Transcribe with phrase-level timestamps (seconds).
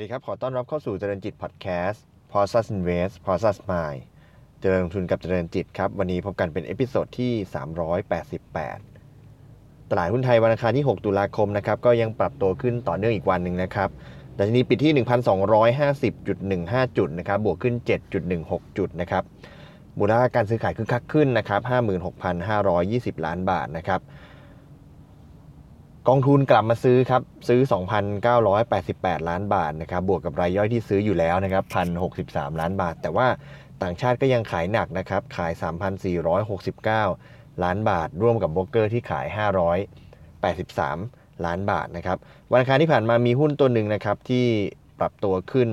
[0.00, 4.00] สวัสดีครับ ขอต้อนรับเข้าสู่เจริญจิตพอดแคสต์ p o s u s Invest p o s u s Mind
[4.60, 7.32] เจริญลงทุนกับเจริญจิตครับ วันนี้พบกันเป็น episode ที่
[9.02, 13.88] 388 ตลาดหุ้นไทยวันอังคารที่ 6 ตุลาคมนะครับ ก็ยังปรับตัวขึ้นต่อเนื่องอีกวันหนึ่งนะครับ
[14.38, 14.92] ดัชนีปิดที่
[16.12, 17.74] 1,250.15 จุดนะครับ บวกขึ้น
[18.26, 19.22] 7.16 จุดนะครับ
[19.98, 21.60] มูลค่าการซื้อขายคึกคักขึ้นนะครับ
[22.42, 24.00] 56,520 ล้านบาทนะครับ
[26.08, 27.60] กองทุนกลับมาซื้อครับ ซื้อ
[28.64, 31.64] 2,988 ล้านบาทนะครับบวกกับรายย่อยที่ซื้ออยู่แล้วนะครับ
[32.12, 33.28] 1,063 ล้านบาท แต่ว่า
[33.82, 35.52] ต่างชาติก็ยังขายหนักนะครับขาย
[36.38, 39.26] 3,469 ล้านบาท ร่วมกับโบรกเกอร์ที่ขาย
[40.54, 42.18] 583 ล้านบาทนะครับ
[42.50, 44.46] วันอังคารที่ผ่านมามีหุ้นตัวหนึ่งนะครับที่
[45.00, 45.68] ปรับตัวขึ้น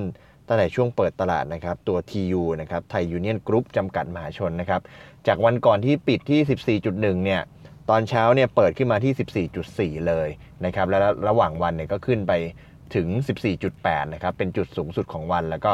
[0.46, 4.80] ตั้งแต่ช่วงเปิดตลาดนะครับตัว TU นะครับไทยยูเนียนกรุ๊ปจำกัดมหาชนนะครับ
[5.26, 7.42] จากวันก่อนที่ปิดที่ 14.1 เนี่ย
[7.90, 10.28] ตอนเช้าเนี่ยเปิดขึ้นมาที่ 14.4 เลย
[10.64, 12.32] นะครับแล้วระหว่างวันเนี่ยก็ขึ้นไป
[12.94, 13.06] ถึง
[13.60, 15.72] 14.8 นะครับ เป็นจุดสูงสุดของวัน แล้วก็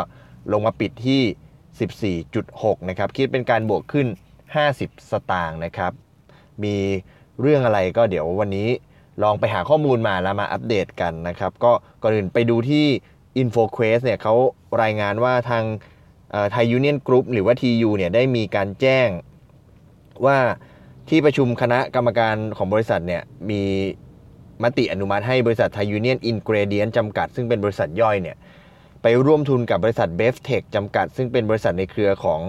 [0.53, 4.07] ลงมาปิดที่ 14.6 นะครับ คิดเป็นการบวกขึ้น
[4.59, 5.93] 50 สตางค์นะครับ
[6.65, 6.77] มี
[7.41, 8.69] เรื่องอะไรก็เดี๋ยววันนี้
[9.23, 12.87] ลองไปหาข้อมูลมาแล้วมาอัปเดตกันนะครับ ก็ก่อนอื่นไปดูที่
[13.41, 14.35] InfoQuest เนี่ยเขา
[14.83, 15.65] รายงานว่าทาง
[16.53, 19.09] ไทยยูเนียนกรุ๊ปหรือว่า TU เนี่ยได้มีการแจ้ง
[20.27, 20.39] ว่า
[21.09, 23.63] ที่ประชุมคณะกรรมการของบริษัทเนี่ยมี
[24.63, 28.37] มติอนุมัติให้บริษัทไทยยูเนี่ยนอินกรีเดียนท์ จำกัด ซึ่งเป็นบริษัทย่อยเนี่ย
[29.03, 32.41] ไปร่วมทุนกับบริษัทเบฟเทคจำกัด ซึ่งเป็นบริษัทในเครือของ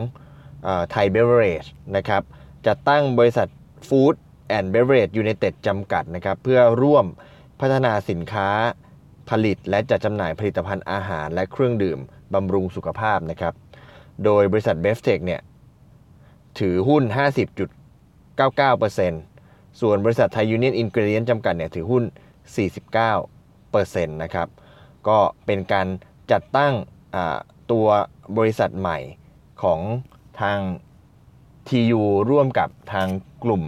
[0.91, 2.21] ไทยเบเวอร์เรจนะครับ
[2.65, 3.47] จะตั้งบริษัท
[3.87, 4.15] ฟู้ด
[4.47, 7.05] แอนด์เบเวอร์เรจยูไนเต็ดจำกัดนะครับเพื่อร่วม
[7.59, 8.49] พัฒนาสินค้า
[9.29, 11.99] ผลิต และจัดจำหน่ายผลิตภัณฑ์อาหาร และเครื่องดื่ม
[12.33, 13.53] บำรุงสุขภาพนะครับ
[14.25, 15.41] โดยบริษัทเบฟเทคเนี่ย
[16.59, 17.03] ถือหุ้น
[18.35, 22.03] 99%ส่วนบริษัทไทยยูเนี่ยนอินกรีเดียนท์ จำกัดเนี่ยถือหุ้น
[22.85, 24.47] 49%นะครับ
[25.07, 25.87] ก็เป็นการ
[26.31, 26.73] จัดตั้ง
[27.71, 27.87] ตัว
[28.37, 28.97] บริษัทใหม่
[29.63, 29.79] ของ
[30.41, 30.59] ทาง
[31.67, 33.07] TU ร่วมกับทาง
[33.43, 33.63] กลุ่ม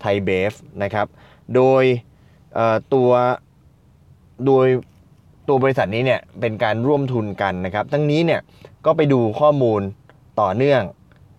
[0.00, 0.52] ไทยเบฟ
[0.82, 1.06] นะครับ
[1.54, 1.84] โดย
[2.94, 3.10] ตัว
[4.46, 4.66] โดย
[5.48, 8.40] ตัวบริษัทนี้เนี่ยเป็นการร่วมทุนกันนะครับ ทั้งนี้เนี่ย
[8.86, 9.80] ก็ไปดูข้อมูล
[10.40, 10.82] ต่อเนื่อง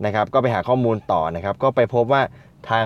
[0.05, 2.21] นะครับ ก็ไปหาข้อมูลต่อนะครับ ก็ไปพบว่า
[2.69, 2.85] ทาง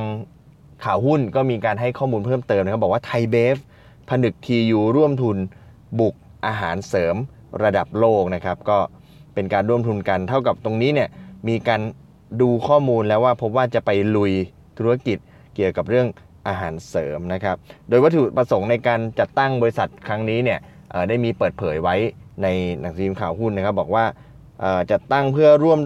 [0.83, 3.57] ข่าวหุ้นก็มีการให้ข้อมูลเพิ่มเติมนะครับบอกว่าไทยเบฟ
[4.09, 5.37] ผนึกทียูร่วมทุน
[5.99, 6.15] บุก
[6.45, 7.15] อาหารเสริม
[7.63, 8.77] ระดับโลกนะครับ ก็
[9.33, 11.09] เป็นการร่วมทุนกันเท่ากับตรงนี้เนี่ย
[11.47, 11.81] มีการ
[12.41, 14.33] ดูข้อมูลแล้วว่าพบว่าจะไปลุย
[14.77, 15.17] ธุรกิจ
[15.55, 16.07] เกี่ยวกับเรื่อง
[16.47, 17.55] อาหารเสริมนะครับ
[17.89, 20.59] โดยวัตถุประสงค์ในการจัดตั้งบริษัทครั้งนี้เนี่ย
[21.09, 21.95] ได้มีเปิดเผยไว้
[22.43, 22.47] ใน
[22.81, 24.05] หนังสือพิมพ์ข่าวหุ้นนะครับ บอกว่า
[24.91, 25.79] จัดตั้งเพื่อร่วม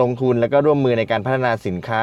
[0.00, 2.02] ลงทุนและก็ร่วมมือในการพัฒนาสินค้า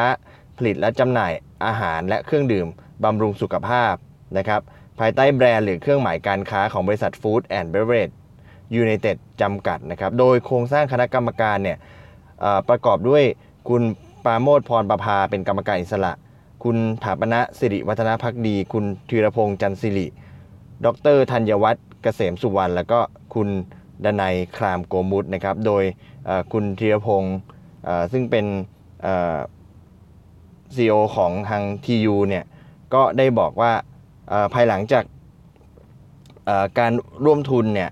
[0.58, 1.32] ผลิตและจำหน่าย
[1.66, 2.68] อาหารและเครื่องดื่ม
[3.04, 3.94] บำรุงสุขภาพ
[4.38, 4.62] นะครับ
[5.00, 8.14] ภายใต้แบรนด์หรือเครื่องหมายการค้าของบริษัท Food and Beverage
[8.82, 11.78] United จำกัดนะครับโดยโครงสร้างคณะกรรมการเนี่ย
[12.70, 13.24] ประกอบด้วย
[13.70, 13.84] คุณ
[14.26, 16.14] ปาโมดพรประภาเป็นกรรมการอิสระ
[16.64, 20.08] คุณถาปณะสิริวัฒนพักดี คุณธีรพงษ์จันสิริ
[20.86, 23.00] ดรธัญวัฒน์เกษมสุวรรณ แล้วก็
[23.34, 23.50] คุณ
[24.06, 25.84] ดนัยครามโกมุตนะครับ โดย
[26.54, 27.38] คุณธีรพงษ์
[28.12, 28.46] ซึ่งเป็น
[30.76, 32.46] CEO ของทาง TU เนี่ย
[32.94, 33.72] ก็ได้บอกว่า
[34.54, 35.04] ภายหลังจาก
[36.80, 36.92] การ
[37.26, 37.90] ร่วมทุนเนี่ย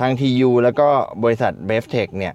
[0.00, 0.88] ทาง TU แล้วก็
[1.24, 2.34] บริษัท b e f t e c h เนี่ย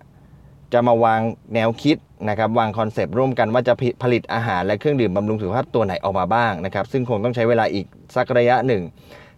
[0.74, 1.22] จะมาวาง
[1.54, 1.98] แนวคิด
[2.30, 8.84] นะครับ วาง concept ร่วมกันว่าจะผลิตอาหารและเครื่องดื่มบำรุงสุขภาพตัวไหนออกมาบ้างนะครับ ซึ่งคงต้องใช้เวลาอีกสักระยะหนึ่ง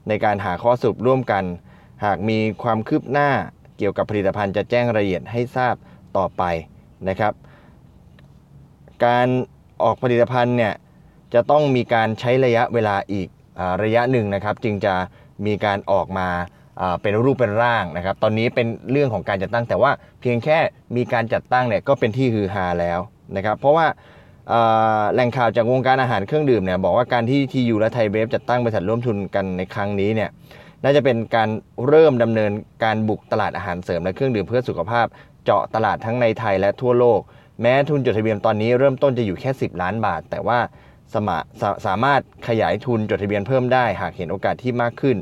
[0.08, 1.44] ในการหาข้อสรุปร่วมกัน
[2.06, 3.30] หากมีความคืบหน้า
[3.78, 5.75] เกี่ยวกับผลิตภัณฑ์จะแจ้งรายละเอียดให้ทราบ
[6.18, 6.44] ต่อไป
[7.09, 7.34] นะครับ
[9.06, 9.28] การ
[9.84, 10.74] ออกผลิตภัณฑ์เนี่ย
[11.34, 13.28] จะต้องมีการใช้ระยะเวลาอีก
[13.59, 14.94] อระยะหนึ่งนะครับ จึงจะ
[15.46, 16.30] มีการออกมา
[17.02, 20.57] เป็นรูปเป็นร่างนะครับ ตอนนี้เป็นเรื่องของการจัดตั้ง แต่ว่าเพียงแค่
[20.95, 23.00] มีการจัดตั้งเนี่ยก็เป็นที่ฮือฮาแล้ว
[23.36, 23.88] นะครับ เพราะว่า
[25.13, 30.30] แหล่งข่าวจากวงการอาหารเครื่องดื่มเนี่ยบอกว่าการที่ทียูและไทยเบฟจัดตั้งบริษัทร่วมทุนกันในครั้งนี้เนี่ย
[30.83, 31.50] น่าจะเป็นการ
[31.88, 32.51] เริ่มดำเนิน
[32.83, 35.06] การบุกตลาดอาหารเสริมและเครื่องดื่มเพื่อสุขภาพ
[35.45, 37.19] เจาะตลาดทั้งในไทยและทั่วโลก
[37.62, 40.59] แม้ทุนจดทะเบียนตอนนี้เริ่มต้นจะอยู่แค่ 10 ล้านบาท แต่ว่า
[41.13, 45.18] สมาสสามารถขยายทุนจดทะเบียนเพิ่มได้หากเห็นโอกาสที่มากขึ้น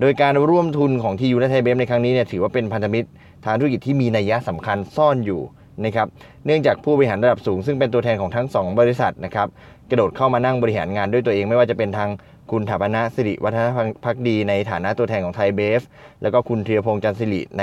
[0.00, 3.08] โดยการร่วมทุนของทียูและไทยเบฟในครั้งนี้เนี่ยถือว่าเป็นพันธมิตร
[3.44, 5.40] ทางธุรกิจที่มีนัยยะสำคัญซ่อนอยู่
[5.84, 6.06] นะครับ
[6.46, 9.48] เนื่องจากผู้บริหารระดับสูง ซึ่งเป็นตัวแทนของทั้ง 2 บริษัทนะครับ
[9.90, 12.08] กระโดดเข้ามานั่งบริหารงานด้วยตัวเองไม่ว่าจะเป็นทาง
[12.50, 13.66] คุณถาปนะสิริวัฒน
[14.04, 15.82] พักดีในฐานะตัวแทนของไทยเบฟ
[16.22, 17.62] แล้วก็คุณเทียพงษ์จันทร์สิริใน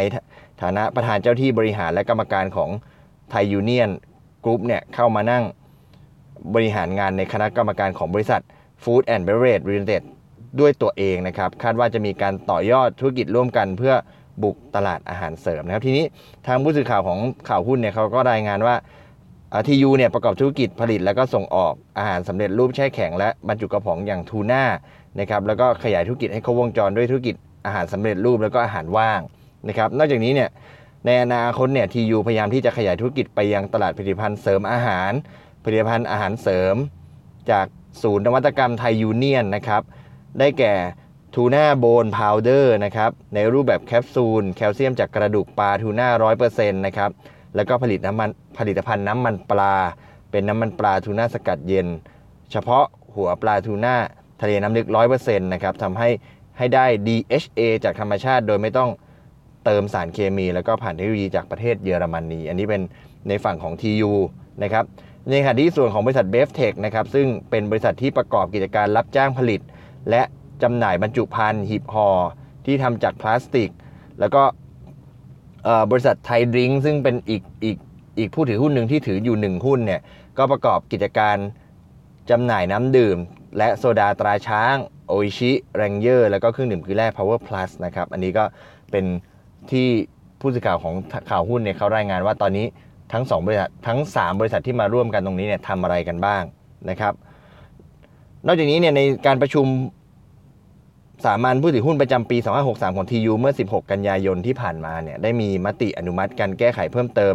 [0.61, 2.69] ฐานะประธานเจ้าที่บริหารและกรรมการของ
[3.31, 3.89] ไทยยูเนียน
[4.43, 5.43] กรุ๊ปเนี่ยเข้ามานั่ง
[6.53, 8.41] บริหารงานในคณะกรรมการของบริษัท
[8.83, 10.03] Food and Beverage Limited
[10.59, 13.93] ด้วยตัวเองนะครับ คาดว่าจะมีการต่อยอดธุรกิจร่วมกันเพื่อ
[14.43, 16.05] บุกตลาดอาหารเสริมนะครับ ทีนี้
[16.47, 17.19] ทางผู้สื่อข่าวของ
[17.49, 18.75] ข่าวหุ้นเนี่ยเขาก็รายงานว่า
[19.67, 24.63] TU เนี่ยประกอบธุรกิจผลิตแล้วก็ส่งออกอาหารสำเร็จรูปแช่แข็งและบรรจุกระป๋องอย่างทูน่า
[25.19, 27.35] นะครับแล้วก็ขยายธุรกิจให้ครบวงจรด้วยธุรกิจ
[27.65, 29.21] อาหารสำเร็จรูปแล้วก็อาหารว่าง
[29.67, 30.49] นะครับ นอกจากนี้เนี่ย
[31.05, 35.11] ในอนาคตเนี่ย TU พยายามที่จะขยายธุรกิจไปยังตลาดผลิตภัณฑ์เสริมอาหาร
[35.63, 36.75] ผลิตภัณฑ์อาหารเสริม
[37.51, 37.65] จาก
[38.01, 39.81] ศูนย์นวัตกรรมไทยยูเนียนนะครับ
[40.39, 40.73] ได้แก่
[41.35, 47.11] tuna bone powder นะครับในรูปแบบแคปซูลแคลเซียมจากกระดูกปลาทูน่าร้อยเปอร์เซ็นต์นะครับ
[47.55, 49.75] แล้วก็ผลิตน้ำมันผลิตภัณฑ์น้ำมันปลา
[50.31, 51.87] เป็นน้ำมันปลาทูน่าสกัดเย็น
[52.51, 53.95] เฉพาะหัวปลาทูน่า
[54.41, 56.09] ทะเลน้ำลึกร้อยเปอร์เซ็นต์นะครับทำให้
[56.57, 58.89] ให้ได้ DHA จากธรรมชาติโดยไม่ต้อง
[59.65, 62.81] เติมสารเคมี แล้วก็ผ่านเทคโนโลยีจากประเทศเยอรมนีอันนี้เป็น
[63.27, 64.11] ในฝั่งของ TU
[64.63, 64.85] นะครับ
[65.29, 69.61] ในขณะที่ส่วนของบริษัทเบฟเทคนะครับซึ่งเป็นบริษัทที่ประกอบกิจการรับจ้างผลิต
[70.09, 70.21] และ
[70.63, 72.09] จำหน่ายบรรจุภัณฑ์หีบห่อ
[72.65, 73.69] ที่ทำจากพลาสติก
[74.19, 74.43] แล้วก็
[75.91, 77.77] บริษัทไทยดริงซึ่งเป็นอีกอีก
[78.19, 80.01] อีกผู้ถือหุ้นหนึ่งที่ถืออยู่หนึ่งหุ้นเนี่ย
[80.37, 81.37] ก็ประกอบกิจการ
[82.29, 83.17] จำหน่ายน้ำดื่ม
[83.57, 84.75] และโซดาตราช้าง
[85.07, 88.43] โออิชิแรงเยอร์แล้วก็เครื่องดื่มคือแร่ Power Plus นะครับอันนี้ก็
[88.91, 89.05] เป็น
[89.71, 89.87] ที่
[90.39, 90.93] ผู้สื่อข่าวของ
[91.29, 92.65] ข่าวหุ้นเนี่ยเขารายงานว่าตอนนี้
[93.13, 96.43] ทั้ง2บริษัททั้ง 3 บริษัทที่มาร่วมกันตรงนี้เนี่ยทำอะไรกันบ้าง
[96.89, 97.13] นะครับ
[98.45, 99.65] นอกจากนี้เนี่ยในการประชุม
[101.25, 102.37] สามัญผู้ถือหุ้นประจำปี
[102.67, 107.33] 2563 ของ TU เมื่อ 16 กันยายนที่ผ่านมาเนี่ยได้มีมติอนุมัติการแก้ไขเพิ่มเติม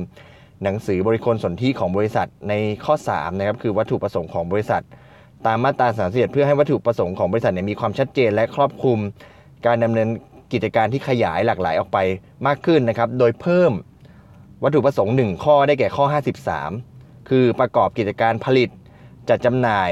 [0.62, 4.82] หนังสือบริคลสนธิของบริษัทในข้อ3นะครับคือวัตถุประสงค์ของบริษัท
[5.46, 8.98] ตามมาตรา31เพื่อให้วัตถุประสงค์ของบริษัทเนี่ยมีความชัดเจนและครอบคลุม
[9.66, 10.08] การดำเนิน
[10.52, 11.98] กิจการที่ขยายหลากหลายออกไป
[12.46, 13.72] มากขึ้นนะครับ โดยเพิ่ม
[14.62, 16.04] วัตถุประสงค์ 1 ข้อได้แก่ข้อ
[16.66, 18.70] 53 คือประกอบกิจการผลิต
[19.28, 19.90] จัดจำหน่าย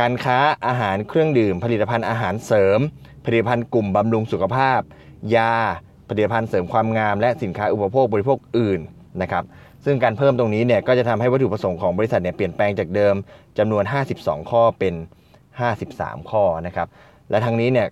[0.00, 2.78] การค้าอาหารเครื่องดื่ม ผลิตภัณฑ์อาหารเสริม
[3.24, 4.80] ผลิตภัณฑ์กลุ่มบำรุงสุขภาพ
[5.36, 5.54] ยา
[6.08, 8.80] ผลิตภัณฑ์เสริมความงาม และสินค้าอุปโภคบริโภคอื่น
[9.22, 9.44] นะครับ
[9.84, 13.14] ซึ่งการเพิ่มตรงนี้เนี่ยก็จะทำให้วัตถุประสงค์ของบริษัทเนี่ยเปลี่ยนแปลงจากเดิม
[13.58, 13.84] จำนวน
[14.16, 14.94] 52 ข้อเป็น
[15.62, 16.88] 53 ข้อนะครับ
[17.30, 17.88] และทั้งนี้เนี่ย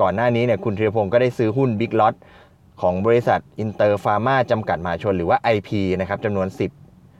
[0.00, 2.14] ก่อนหน้านี้เนี่ยคุณธีรพงศ์ก็ได้ซื้อหุ้น big lot
[2.80, 5.70] ของบริษัทอินเตอร์ฟาร์มาจำกัดมหาชนหรือว่า IP
[6.00, 6.48] นะครับจำนวน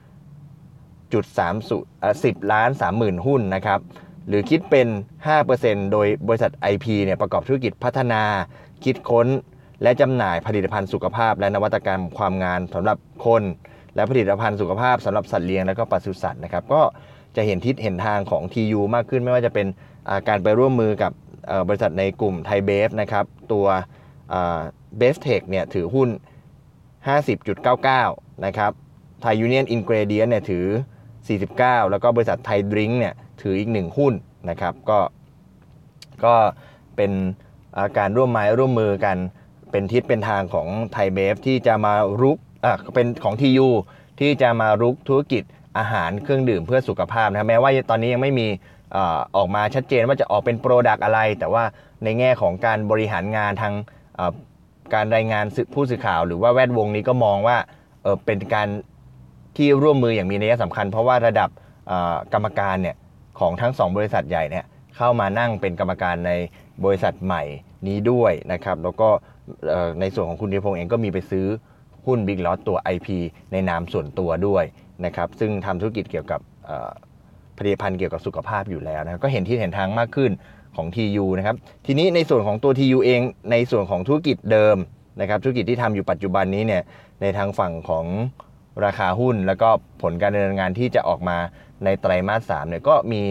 [0.00, 1.40] 10จุด3
[2.22, 3.80] 10ล้าน30,000หุ้นนะครับ
[4.28, 4.88] หรือคิดเป็น
[5.40, 8.22] 5%โดยบริษัท IP เนี่ยประกอบธุรกิจพัฒนา
[8.84, 9.26] คิดค้น
[9.82, 13.42] และจำหน่ายผลิตภัณฑ์สุขภาพ และนวัตกรรมความงานสำหรับคน
[13.94, 16.82] และผลิตภัณฑ์สุขภาพสำหรับสัตว์เลี้ยงและก็ปศุสัตว์นะครับก็
[17.36, 19.66] จะเห็นทิศเห็นทางของ TU มากขึ้นไม่ว่าจะเป็น
[20.28, 21.12] การไปร่วมมือกับ
[21.68, 23.66] บริษัทในกลุ่มไทยเบฟนะครับ ตัว
[24.98, 26.08] เบฟเทคเนี่ยถือหุ้น
[27.66, 28.72] 50.99 นะครับ
[29.22, 30.66] ไทยยูเนียนอินเกรเดียนเนี่ยถือ
[31.28, 34.12] 49 แล้วก็บริษัทไทยดริ้งค์เนี่ยถืออีก 1 หุ้น
[34.50, 34.98] นะครับ ก็
[36.24, 36.34] ก็
[36.96, 37.12] เป็น
[37.98, 39.16] การร่วมไม้ร่วมมือกัน
[39.70, 43.68] เป็นทิศเป็นทางของไทยเบฟที่จะมารุกอะเป็นของ TU
[44.20, 45.42] ที่จะมารุกธุรกิจ
[45.78, 48.48] อาหารเครื่องดื่มเพื่อสุขภาพนะแม้ว่าตอนนี้ยังไม่มี
[49.36, 51.64] ออกมาชัดเจนว่าจะออกเป็น product อะไร แต่ว่า
[52.04, 53.74] ในแง่ของการบริหารงานทาง
[54.94, 55.44] การรายงาน
[55.74, 57.56] ผู้สื่อข่าว หรือว่าแวดวงนี้ก็มองว่า
[58.02, 58.68] เเป็นการ
[59.56, 61.50] ที่ร่วมมืออย่างมีนัยสำคัญ เพราะว่าระดับ
[62.32, 62.96] กรรมการเนี่ย
[63.38, 64.64] ของทั้ง 2 บริษัทใหญ่เนี่ย
[64.96, 66.32] เข้ามานั่งเป็นกรรมการใน
[66.84, 67.42] บริษัทใหม่
[67.86, 69.08] นี้ด้วยนะครับแล้วก็
[70.00, 71.46] ในส่วนของคุณธีพงศ์เองก็มีไปซื้อ
[72.06, 73.08] หุ้นบิ๊กลอตตัว IP
[73.52, 74.64] ในนามส่วนตัวด้วย
[75.04, 76.40] นะครับซึ่งทำธุรกิจเกี่ยวกับ
[77.58, 80.30] ผลิตภัณฑ์เกี่ยวกับสุขภาพอยู่แล้วนะก็เห็นที่เห็นทางมากขึ้น
[80.76, 83.20] ของ TU นะครับทีนี้ในส่วนของตัว TU เอง
[83.50, 84.76] ในส่วนของธุรกิจเดิม
[85.20, 86.82] นะครับธุรกิจที่ทำอยู่ปัจจุบันนี้เนี่ย
[87.22, 88.06] ในทางฝั่งของ
[88.84, 89.68] ราคาหุ้น แล้วก็
[90.02, 91.38] ผลการดำเนินงานที่จะออกมา
[91.84, 93.22] ในไตรมาสสามเนี่ยก็มี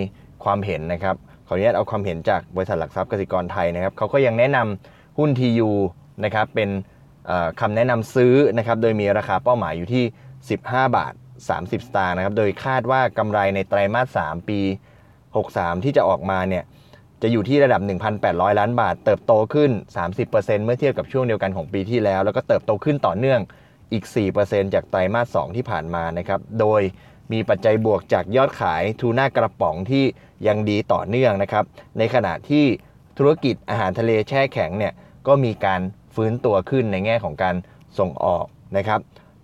[0.44, 1.16] ความเห็นนะครับ
[1.48, 5.72] ขออนุญาตเอาความเห็นจากบริษัทหลักทรัพย์กสิกรไทยนะครับเขาก็ยังแนะนำหุ้น TU
[6.24, 6.70] นะครับเป็น
[7.62, 10.04] คำแนะนำซื้อนะครับโดยมีราคาเป้าหมายอยู่ที่
[10.50, 11.14] 15 บาท
[11.44, 14.60] 30 สตางค์นะครับ โดยคาดว่ากำไรในไตรมาส 3 ปี
[15.24, 16.64] 63 ที่จะออกมาเนี่ย
[17.22, 17.82] จะอยู่ที่ระดับ
[18.20, 19.72] 1,800 ล้านบาท เติบโตขึ้น
[20.18, 23.40] 30%เมื่อเทียบกับช่วงเดียวกันของปีที่แล้ว แล้วก็เติบโตขึ้นต่อเนื่อง
[23.94, 24.04] อีก
[24.40, 26.82] 4%จากไตรมาส 2 ที่ผ่านมานะครับ โดย
[27.34, 30.04] มีปัจจัยบวกจากยอดขายทูน่ากระป๋องที่
[30.48, 31.66] ยังดีต่อเนื่องนะครับ
[31.98, 32.66] ในขณะที่
[33.18, 34.94] ธุรกิจอาหารทะเลแช่แข็งเนี่ย
[35.28, 35.82] ก็มีการ
[36.16, 37.56] ฟื้นตัวขึ้นในแง่ของการ
[38.00, 38.46] ส่งออก
[38.78, 39.00] นะครับ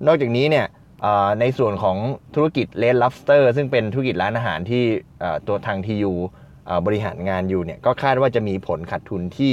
[0.07, 0.65] นอกจากนี้เนี่ย
[1.39, 1.98] ในส่วนของ
[2.36, 4.84] ธุรกิจเลนลับสเตอร์ซึ่งเป็นธุรกิจร้านอาหารที่
[5.48, 6.13] ตัวทางทียู
[6.86, 9.51] บริหารงานอยู่เนี่ยก็คาดว่าจะมีผลขาดทุนที่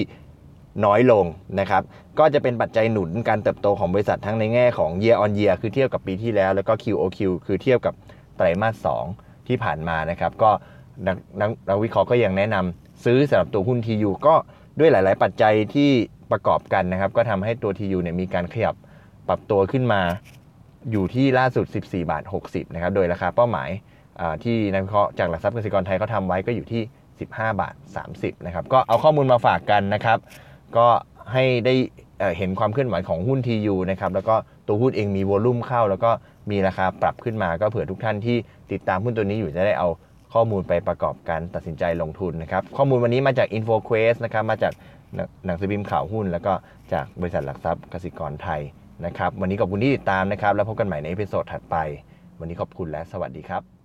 [0.84, 1.24] น้อยลง
[1.60, 1.82] นะครับ
[2.18, 7.94] ก็จะเป็นปัจจัยหนุนการเติบโตของบริษัททั้งในแง่ของ year on year คือเทียบกับปีที่แล้ว แล้วก็ QOQ คือเทียบกับ
[8.36, 8.86] ไตรมาส
[9.16, 10.50] 2 ที่ผ่านมานะครับ ก็
[11.06, 11.16] นัก
[11.68, 14.34] นักวิเคราะห์ก็ยังแนะนำซื้อสำหรับตัวหุ้น TU ก็
[14.78, 15.90] ด้วยหลาย ๆ ปัจจัยที่
[16.30, 18.74] ประกอบกันนะครับ ก็ทำให้ตัว TU เนี่ยมีการขยับ
[19.28, 20.02] ปรับตัวขึ้นมา
[20.92, 23.70] อยู่ที่ล่าสุด 14 บาท 60 นะครับ โดยราคาเป้าหมาย
[24.44, 26.82] ที่นักวิเคราะห์จากหลักทรัพย์กสิกรไทยเขาทำไว้ก็อยู่ที่
[27.20, 27.74] 15 บาท
[28.10, 30.18] 30 นะครับ ก็เอาข้อมูลมาฝากกันนะครับ
[30.76, 30.86] ก็
[31.32, 31.74] ให้ได้
[32.38, 36.10] เห็นความเคลื่อนไหวของหุ้น TU นะครับ แล้วก็ตัวหุ้นเองมีวอลุ่มเข้า แล้วก็
[36.50, 38.36] มีราคาปรับขึ้นมา ก็เผื่อทุกท่านที่
[38.72, 39.88] ติดตามหุ้นตัวนี้อยู่จะได้เอา
[40.34, 44.72] ข้อมูลไปประกอบการตัดสินใจลงทุนนะครับ ข้อมูลวันนี้มาจาก InfoQuest นะครับ มาจาก
[45.46, 46.52] หนังสือพิมพ์ข่าวหุ้น แล้วก็
[46.92, 48.60] จากบริษัทหลักทรัพย์กสิกรไทย
[49.06, 51.76] นะครับ วันนี้ขอบคุณที่ติดตามนะครับ แล้วพบกันใหม่ใน episode ถัดไป
[52.40, 53.77] วันนี้ขอบคุณและสวัสดีครับ